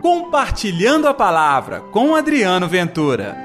Compartilhando 0.00 1.08
a 1.08 1.14
Palavra 1.14 1.80
com 1.92 2.14
Adriano 2.14 2.68
Ventura. 2.68 3.36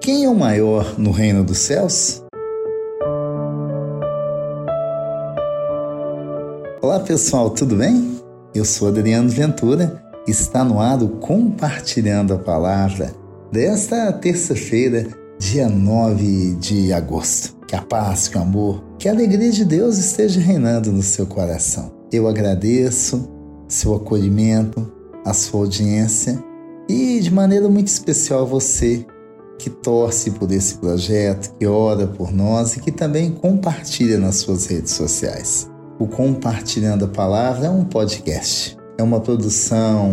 Quem 0.00 0.24
é 0.24 0.28
o 0.28 0.34
maior 0.34 0.98
no 0.98 1.10
reino 1.10 1.44
dos 1.44 1.58
céus? 1.58 2.22
Olá 6.80 7.00
pessoal, 7.00 7.50
tudo 7.50 7.76
bem? 7.76 8.18
Eu 8.54 8.64
sou 8.64 8.88
Adriano 8.88 9.28
Ventura 9.28 10.02
e 10.26 10.30
está 10.30 10.64
no 10.64 10.80
ar 10.80 10.98
Compartilhando 11.20 12.32
a 12.32 12.38
Palavra 12.38 13.12
desta 13.52 14.10
terça-feira, 14.12 15.06
dia 15.38 15.68
9 15.68 16.56
de 16.56 16.92
agosto. 16.92 17.56
Que 17.66 17.74
a 17.74 17.82
paz, 17.82 18.28
que 18.28 18.38
o 18.38 18.40
amor, 18.40 18.82
que 18.98 19.08
a 19.08 19.12
alegria 19.12 19.50
de 19.50 19.64
Deus 19.64 19.98
esteja 19.98 20.40
reinando 20.40 20.92
no 20.92 21.02
seu 21.02 21.26
coração. 21.26 21.92
Eu 22.12 22.28
agradeço 22.28 23.28
seu 23.68 23.94
acolhimento, 23.94 24.92
a 25.24 25.34
sua 25.34 25.60
audiência 25.60 26.42
e 26.88 27.18
de 27.20 27.32
maneira 27.32 27.68
muito 27.68 27.88
especial 27.88 28.46
você 28.46 29.04
que 29.58 29.68
torce 29.68 30.30
por 30.30 30.50
esse 30.52 30.76
projeto, 30.76 31.54
que 31.58 31.66
ora 31.66 32.06
por 32.06 32.30
nós 32.32 32.76
e 32.76 32.80
que 32.80 32.92
também 32.92 33.32
compartilha 33.32 34.18
nas 34.18 34.36
suas 34.36 34.66
redes 34.66 34.92
sociais. 34.92 35.68
O 35.98 36.06
Compartilhando 36.06 37.06
a 37.06 37.08
Palavra 37.08 37.66
é 37.66 37.70
um 37.70 37.84
podcast, 37.84 38.76
é 38.98 39.02
uma 39.02 39.18
produção 39.18 40.12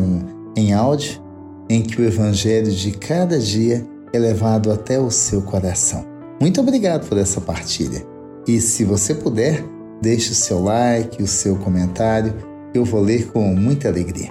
em 0.56 0.74
áudio 0.74 1.22
em 1.70 1.82
que 1.82 2.02
o 2.02 2.06
Evangelho 2.06 2.72
de 2.72 2.92
cada 2.92 3.38
dia 3.38 3.86
é 4.14 4.20
levado 4.20 4.72
até 4.72 5.00
o 5.00 5.10
seu 5.10 5.42
coração. 5.42 6.06
Muito 6.40 6.62
obrigado 6.62 7.10
por 7.10 7.18
essa 7.18 7.42
partilha. 7.42 8.06
E 8.48 8.62
se 8.62 8.84
você 8.84 9.16
puder, 9.16 9.66
deixe 10.02 10.32
o 10.32 10.36
seu 10.36 10.62
like, 10.64 11.22
o 11.22 11.28
seu 11.28 11.56
comentário, 11.56 12.34
eu 12.74 12.86
vou 12.86 13.02
ler 13.02 13.32
com 13.32 13.56
muita 13.56 13.88
alegria. 13.88 14.30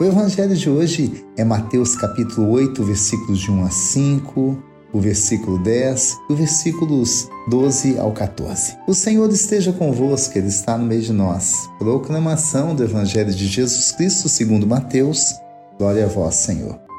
O 0.00 0.04
evangelho 0.04 0.56
de 0.56 0.68
hoje 0.68 1.24
é 1.36 1.44
Mateus 1.44 1.96
capítulo 1.96 2.50
8, 2.50 2.82
versículos 2.84 3.38
de 3.38 3.50
1 3.50 3.64
a 3.64 3.70
5, 3.70 4.62
o 4.92 5.00
versículo 5.00 5.58
10 5.62 6.18
e 6.28 6.32
os 6.32 6.38
versículos 6.38 7.28
12 7.48 7.98
ao 7.98 8.12
14. 8.12 8.76
O 8.86 8.94
Senhor 8.94 9.30
esteja 9.30 9.72
convosco, 9.72 10.36
Ele 10.36 10.48
está 10.48 10.76
no 10.76 10.84
meio 10.84 11.02
de 11.02 11.12
nós. 11.12 11.68
Proclamação 11.78 12.74
do 12.74 12.84
Evangelho 12.84 13.32
de 13.32 13.46
Jesus 13.46 13.92
Cristo 13.92 14.28
segundo 14.28 14.66
Mateus. 14.66 15.34
Glória 15.78 16.04
a 16.04 16.08
vós, 16.08 16.34
Senhor. 16.34 16.91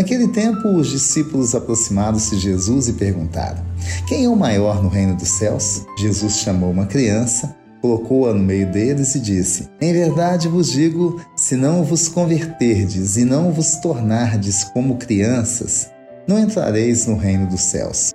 Naquele 0.00 0.28
tempo, 0.28 0.66
os 0.66 0.88
discípulos 0.88 1.54
aproximaram-se 1.54 2.34
de 2.34 2.40
Jesus 2.40 2.88
e 2.88 2.94
perguntaram: 2.94 3.62
Quem 4.08 4.24
é 4.24 4.28
o 4.30 4.34
maior 4.34 4.82
no 4.82 4.88
reino 4.88 5.14
dos 5.14 5.28
céus? 5.28 5.84
Jesus 5.98 6.38
chamou 6.38 6.70
uma 6.70 6.86
criança, 6.86 7.54
colocou-a 7.82 8.32
no 8.32 8.42
meio 8.42 8.72
deles 8.72 9.14
e 9.14 9.20
disse: 9.20 9.68
Em 9.78 9.92
verdade 9.92 10.48
vos 10.48 10.72
digo, 10.72 11.20
se 11.36 11.54
não 11.54 11.84
vos 11.84 12.08
converterdes 12.08 13.18
e 13.18 13.26
não 13.26 13.52
vos 13.52 13.76
tornardes 13.76 14.64
como 14.64 14.96
crianças, 14.96 15.90
não 16.26 16.38
entrareis 16.38 17.06
no 17.06 17.18
reino 17.18 17.46
dos 17.46 17.60
céus. 17.60 18.14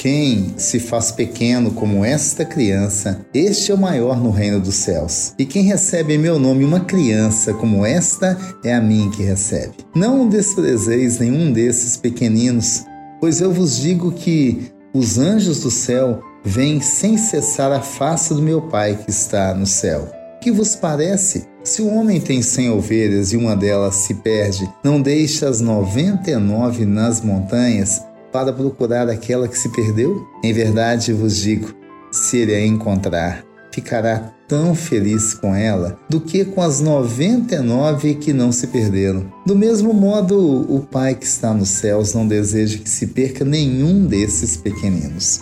Quem 0.00 0.54
se 0.56 0.80
faz 0.80 1.12
pequeno 1.12 1.72
como 1.72 2.02
esta 2.02 2.42
criança, 2.42 3.20
este 3.34 3.70
é 3.70 3.74
o 3.74 3.78
maior 3.78 4.18
no 4.18 4.30
reino 4.30 4.58
dos 4.58 4.76
céus. 4.76 5.34
E 5.38 5.44
quem 5.44 5.64
recebe 5.64 6.14
em 6.14 6.18
meu 6.18 6.38
nome 6.38 6.64
uma 6.64 6.80
criança 6.80 7.52
como 7.52 7.84
esta, 7.84 8.34
é 8.64 8.72
a 8.72 8.80
mim 8.80 9.10
que 9.14 9.22
recebe. 9.22 9.74
Não 9.94 10.26
desprezeis 10.26 11.18
nenhum 11.18 11.52
desses 11.52 11.98
pequeninos, 11.98 12.82
pois 13.20 13.42
eu 13.42 13.52
vos 13.52 13.76
digo 13.76 14.10
que 14.10 14.72
os 14.94 15.18
anjos 15.18 15.60
do 15.60 15.70
céu 15.70 16.22
vêm 16.42 16.80
sem 16.80 17.18
cessar 17.18 17.70
a 17.70 17.82
face 17.82 18.32
do 18.32 18.40
meu 18.40 18.62
Pai 18.62 18.98
que 19.04 19.10
está 19.10 19.52
no 19.52 19.66
céu. 19.66 20.10
Que 20.40 20.50
vos 20.50 20.74
parece? 20.74 21.44
Se 21.62 21.82
o 21.82 21.94
homem 21.94 22.18
tem 22.22 22.40
cem 22.40 22.70
ovelhas 22.70 23.34
e 23.34 23.36
uma 23.36 23.54
delas 23.54 23.96
se 23.96 24.14
perde, 24.14 24.66
não 24.82 24.98
deixa 24.98 25.46
as 25.46 25.60
noventa 25.60 26.30
e 26.30 26.36
nove 26.36 26.86
nas 26.86 27.20
montanhas 27.20 28.00
para 28.32 28.52
procurar 28.52 29.08
aquela 29.08 29.48
que 29.48 29.58
se 29.58 29.68
perdeu? 29.70 30.26
Em 30.42 30.52
verdade 30.52 31.12
vos 31.12 31.36
digo: 31.36 31.74
se 32.10 32.38
ele 32.38 32.54
a 32.54 32.66
encontrar, 32.66 33.44
ficará 33.72 34.32
tão 34.48 34.74
feliz 34.74 35.34
com 35.34 35.54
ela 35.54 35.98
do 36.08 36.20
que 36.20 36.44
com 36.44 36.60
as 36.60 36.80
99 36.80 38.16
que 38.16 38.32
não 38.32 38.50
se 38.50 38.66
perderam. 38.66 39.32
Do 39.46 39.54
mesmo 39.54 39.94
modo, 39.94 40.66
o 40.72 40.80
Pai 40.80 41.14
que 41.14 41.24
está 41.24 41.54
nos 41.54 41.68
céus 41.68 42.12
não 42.14 42.26
deseja 42.26 42.78
que 42.78 42.90
se 42.90 43.06
perca 43.08 43.44
nenhum 43.44 44.06
desses 44.06 44.56
pequeninos. 44.56 45.40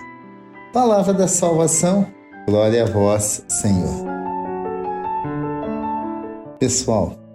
Palavra 0.72 1.14
da 1.14 1.26
salvação, 1.26 2.06
glória 2.46 2.84
a 2.84 2.86
vós, 2.86 3.42
Senhor. 3.48 4.06
Pessoal, 6.58 7.27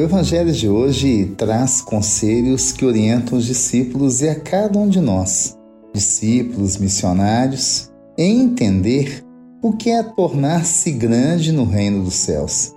o 0.00 0.04
Evangelho 0.04 0.50
de 0.50 0.66
hoje 0.66 1.26
traz 1.36 1.82
conselhos 1.82 2.72
que 2.72 2.86
orientam 2.86 3.36
os 3.36 3.44
discípulos 3.44 4.22
e 4.22 4.30
a 4.30 4.34
cada 4.34 4.78
um 4.78 4.88
de 4.88 4.98
nós, 4.98 5.58
discípulos, 5.92 6.78
missionários, 6.78 7.90
em 8.16 8.40
entender 8.40 9.22
o 9.62 9.74
que 9.74 9.90
é 9.90 10.02
tornar-se 10.02 10.90
grande 10.92 11.52
no 11.52 11.64
reino 11.64 12.02
dos 12.02 12.14
céus. 12.14 12.72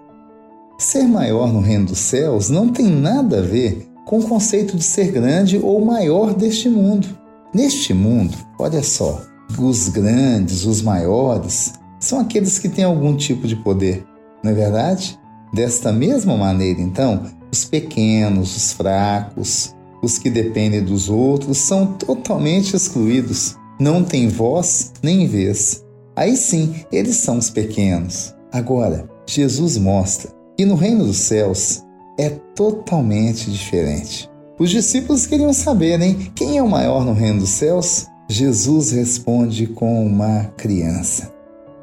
Ser 0.78 1.04
maior 1.04 1.54
no 1.54 1.62
reino 1.62 1.86
dos 1.86 2.00
céus 2.00 2.50
não 2.50 2.68
tem 2.68 2.88
nada 2.88 3.40
a 3.40 3.42
ver 3.42 3.88
com 4.06 4.20
o 4.20 4.28
conceito 4.28 4.76
de 4.76 4.84
ser 4.84 5.10
grande 5.10 5.58
ou 5.58 5.84
maior 5.84 6.34
deste 6.34 6.68
mundo. 6.68 7.08
Neste 7.54 7.94
mundo, 7.94 8.38
olha 8.60 8.84
só, 8.84 9.22
os 9.58 9.88
grandes, 9.88 10.66
os 10.66 10.82
maiores, 10.82 11.72
são 12.02 12.20
aqueles 12.20 12.60
que 12.60 12.68
têm 12.68 12.84
algum 12.84 13.16
tipo 13.16 13.48
de 13.48 13.56
poder, 13.56 14.06
não 14.44 14.52
é 14.52 14.54
verdade? 14.54 15.18
Desta 15.54 15.92
mesma 15.92 16.36
maneira, 16.36 16.82
então, 16.82 17.24
os 17.52 17.64
pequenos, 17.64 18.58
os 18.58 18.74
fracos, 18.74 19.76
os 20.02 20.18
que 20.18 20.30
dependem 20.30 20.84
dos 20.84 21.10
outros 21.10 21.60
são 21.60 21.86
totalmente 21.94 22.76
excluídos, 22.76 23.56
não 23.80 24.04
têm 24.04 24.28
voz 24.28 24.92
nem 25.04 25.28
vez. 25.28 25.84
Aí 26.16 26.36
sim, 26.36 26.76
eles 26.92 27.18
são 27.18 27.38
os 27.38 27.50
pequenos. 27.50 28.34
Agora, 28.52 29.08
Jesus 29.28 29.78
mostra 29.78 30.32
que 30.58 30.66
no 30.66 30.76
reino 30.76 31.06
dos 31.06 31.18
céus 31.18 31.84
é 32.18 32.30
totalmente 32.30 33.52
diferente. 33.52 34.30
Os 34.60 34.70
discípulos 34.70 35.26
queriam 35.26 35.54
saber, 35.54 36.00
hein? 36.02 36.32
Quem 36.36 36.58
é 36.58 36.64
o 36.64 36.70
maior 36.70 37.06
no 37.06 37.14
reino 37.14 37.40
dos 37.40 37.50
céus? 37.50 38.08
Jesus 38.30 38.92
responde 38.92 39.68
com 39.68 40.06
uma 40.06 40.46
criança. 40.58 41.34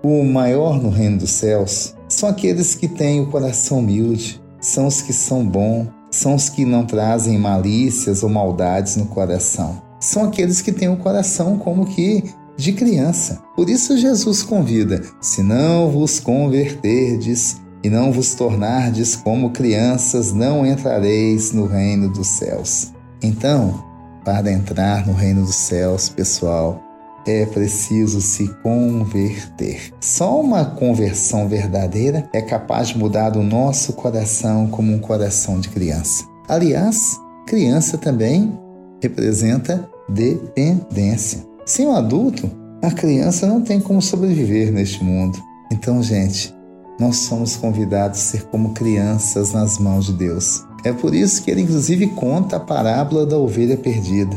O 0.03 0.25
maior 0.25 0.81
no 0.81 0.89
reino 0.89 1.19
dos 1.19 1.31
céus 1.31 1.95
são 2.11 2.29
aqueles 2.29 2.75
que 2.75 2.89
têm 2.89 3.21
o 3.21 3.27
coração 3.27 3.79
humilde, 3.79 4.43
são 4.61 4.87
os 4.87 5.01
que 5.01 5.13
são 5.13 5.47
bons, 5.47 5.89
são 6.11 6.35
os 6.35 6.49
que 6.49 6.65
não 6.65 6.85
trazem 6.85 7.39
malícias 7.39 8.23
ou 8.23 8.29
maldades 8.29 8.97
no 8.97 9.07
coração. 9.07 9.81
São 10.01 10.25
aqueles 10.25 10.61
que 10.61 10.73
têm 10.73 10.89
o 10.89 10.97
coração 10.97 11.57
como 11.57 11.87
que 11.87 12.25
de 12.57 12.73
criança. 12.73 13.41
Por 13.55 13.71
isso 13.71 13.97
Jesus 13.97 14.43
convida: 14.43 15.03
se 15.21 15.43
não 15.43 15.89
vos 15.89 16.19
converterdes 16.19 17.57
e 17.83 17.89
não 17.89 18.13
vos 18.13 18.35
tornardes 18.35 19.15
como 19.15 19.51
crianças, 19.51 20.33
não 20.33 20.67
entrareis 20.67 21.53
no 21.53 21.67
reino 21.67 22.09
dos 22.09 22.27
céus. 22.27 22.93
Então, 23.23 23.85
para 24.25 24.51
entrar 24.51 25.07
no 25.07 25.13
reino 25.13 25.43
dos 25.43 25.55
céus, 25.55 26.09
pessoal, 26.09 26.83
é 27.27 27.45
preciso 27.47 28.21
se 28.21 28.49
converter. 28.63 29.93
Só 30.01 30.41
uma 30.41 30.65
conversão 30.65 31.49
verdadeira 31.49 32.29
é 32.33 32.41
capaz 32.41 32.89
de 32.89 32.99
mudar 32.99 33.37
o 33.37 33.43
nosso 33.43 33.93
coração 33.93 34.69
como 34.69 34.93
um 34.93 34.99
coração 34.99 35.61
de 35.61 35.69
criança. 35.69 36.25
Aliás, 36.49 37.19
criança 37.47 37.99
também 37.99 38.59
representa 39.03 39.89
dependência. 40.09 41.45
Sem 41.65 41.87
um 41.87 41.95
adulto, 41.95 42.51
a 42.83 42.91
criança 42.91 43.47
não 43.47 43.61
tem 43.61 43.81
como 43.81 44.01
sobreviver 44.01 44.73
neste 44.73 45.05
mundo. 45.05 45.39
Então, 45.71 46.03
gente, 46.03 46.55
nós 46.99 47.17
somos 47.17 47.57
convidados 47.57 48.19
a 48.19 48.23
ser 48.23 48.43
como 48.45 48.75
crianças 48.75 49.53
nas 49.53 49.79
mãos 49.79 50.07
de 50.07 50.13
Deus. 50.15 50.65
É 50.85 50.93
por 50.93 51.15
isso 51.15 51.43
que 51.43 51.51
ele, 51.51 51.63
inclusive, 51.63 52.09
conta 52.09 52.57
a 52.57 52.61
parábola 52.61 53.25
da 53.25 53.37
ovelha 53.37 53.77
perdida. 53.77 54.37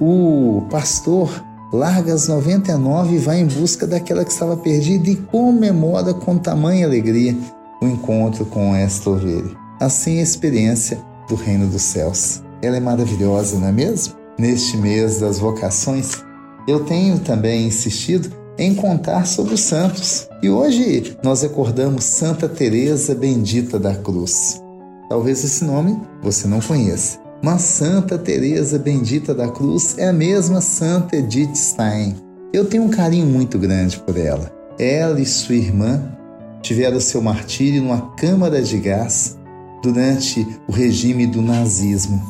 O 0.00 0.62
pastor 0.70 1.44
larga 1.72 2.14
as 2.14 2.28
99 2.28 3.16
e 3.16 3.18
vai 3.18 3.40
em 3.40 3.46
busca 3.46 3.86
daquela 3.86 4.24
que 4.24 4.32
estava 4.32 4.56
perdida 4.56 5.10
e 5.10 5.16
comemora 5.16 6.14
com 6.14 6.38
tamanha 6.38 6.86
alegria 6.86 7.36
o 7.82 7.86
encontro 7.86 8.46
com 8.46 8.74
esta 8.74 9.10
ovelha. 9.10 9.50
Assim 9.80 10.18
a 10.18 10.22
experiência 10.22 10.98
do 11.28 11.34
reino 11.34 11.66
dos 11.66 11.82
céus. 11.82 12.42
Ela 12.62 12.76
é 12.76 12.80
maravilhosa, 12.80 13.58
não 13.58 13.68
é 13.68 13.72
mesmo? 13.72 14.14
Neste 14.38 14.76
mês 14.76 15.20
das 15.20 15.38
vocações, 15.38 16.22
eu 16.66 16.84
tenho 16.84 17.18
também 17.18 17.66
insistido 17.66 18.30
em 18.58 18.74
contar 18.74 19.26
sobre 19.26 19.54
os 19.54 19.60
santos. 19.60 20.28
E 20.42 20.48
hoje 20.48 21.16
nós 21.22 21.42
recordamos 21.42 22.04
Santa 22.04 22.48
Teresa 22.48 23.14
bendita 23.14 23.78
da 23.78 23.94
Cruz. 23.94 24.62
Talvez 25.08 25.44
esse 25.44 25.64
nome 25.64 26.00
você 26.22 26.48
não 26.48 26.60
conheça. 26.60 27.25
Mas 27.42 27.62
Santa 27.62 28.18
Teresa 28.18 28.78
Bendita 28.78 29.34
da 29.34 29.48
Cruz 29.48 29.96
é 29.98 30.08
a 30.08 30.12
mesma 30.12 30.60
Santa 30.60 31.16
Edith 31.16 31.54
Stein. 31.54 32.16
Eu 32.52 32.64
tenho 32.64 32.84
um 32.84 32.88
carinho 32.88 33.26
muito 33.26 33.58
grande 33.58 33.98
por 33.98 34.16
ela. 34.16 34.50
Ela 34.78 35.20
e 35.20 35.26
sua 35.26 35.54
irmã 35.54 36.16
tiveram 36.62 36.98
seu 37.00 37.20
martírio 37.20 37.82
numa 37.82 38.14
câmara 38.16 38.62
de 38.62 38.78
gás 38.78 39.38
durante 39.82 40.46
o 40.66 40.72
regime 40.72 41.26
do 41.26 41.42
nazismo. 41.42 42.20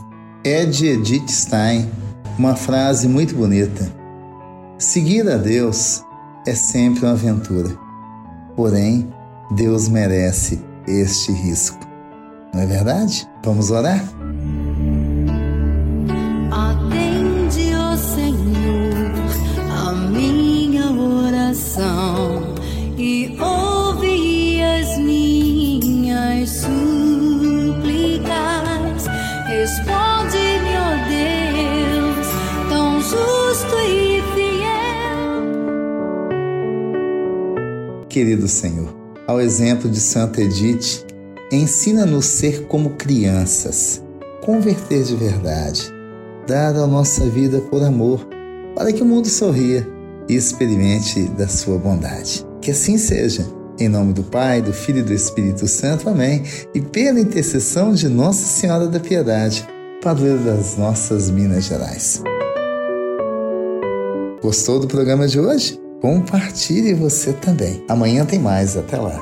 É 0.44 0.64
de 0.64 0.86
Edith 0.86 1.28
Stein 1.28 1.88
uma 2.38 2.54
frase 2.54 3.08
muito 3.08 3.34
bonita. 3.34 3.90
Seguir 4.78 5.28
a 5.28 5.36
Deus 5.36 6.02
é 6.46 6.54
sempre 6.54 7.04
uma 7.04 7.12
aventura. 7.12 7.76
Porém, 8.54 9.08
Deus 9.52 9.88
merece 9.88 10.60
este 10.86 11.32
risco. 11.32 11.78
Não 12.52 12.60
é 12.60 12.66
verdade? 12.66 13.26
Vamos 13.42 13.70
orar? 13.70 14.04
Minhas 26.46 26.50
súplicas. 26.50 28.26
Responde-me, 29.48 30.76
ó 30.78 30.96
Deus, 31.08 32.26
tão 32.70 33.00
justo 33.00 33.74
e 33.88 34.22
fiel. 34.34 35.46
Querido 38.08 38.46
Senhor, 38.48 38.94
ao 39.26 39.40
exemplo 39.40 39.90
de 39.90 39.98
Santa 40.00 40.40
Edith, 40.40 41.04
ensina-nos 41.50 42.26
ser 42.26 42.66
como 42.66 42.90
crianças, 42.90 44.02
converter 44.44 45.02
de 45.02 45.16
verdade, 45.16 45.92
dar 46.46 46.76
a 46.76 46.86
nossa 46.86 47.26
vida 47.26 47.60
por 47.60 47.82
amor, 47.82 48.24
para 48.74 48.92
que 48.92 49.02
o 49.02 49.06
mundo 49.06 49.26
sorria 49.28 49.84
e 50.28 50.34
experimente 50.34 51.24
da 51.30 51.48
sua 51.48 51.78
bondade. 51.78 52.46
Que 52.60 52.70
assim 52.72 52.98
seja. 52.98 53.55
Em 53.78 53.88
nome 53.88 54.14
do 54.14 54.22
Pai, 54.22 54.62
do 54.62 54.72
Filho 54.72 55.00
e 55.00 55.02
do 55.02 55.12
Espírito 55.12 55.68
Santo. 55.68 56.08
Amém. 56.08 56.42
E 56.74 56.80
pela 56.80 57.20
intercessão 57.20 57.92
de 57.92 58.08
Nossa 58.08 58.46
Senhora 58.46 58.86
da 58.86 58.98
Piedade, 58.98 59.66
padroeira 60.02 60.38
das 60.38 60.78
nossas 60.78 61.30
Minas 61.30 61.64
Gerais. 61.64 62.22
Gostou 64.42 64.80
do 64.80 64.86
programa 64.86 65.28
de 65.28 65.38
hoje? 65.38 65.78
Compartilhe 66.00 66.94
você 66.94 67.34
também. 67.34 67.84
Amanhã 67.86 68.24
tem 68.24 68.38
mais. 68.38 68.76
Até 68.76 68.98
lá. 68.98 69.20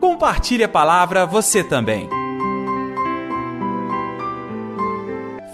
Compartilhe 0.00 0.64
a 0.64 0.68
palavra 0.68 1.24
você 1.26 1.62
também. 1.62 2.08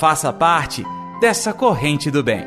Faça 0.00 0.32
parte 0.32 0.82
dessa 1.20 1.52
corrente 1.52 2.11
do 2.11 2.23
bem. 2.23 2.44